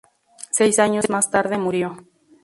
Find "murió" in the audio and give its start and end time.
1.59-1.95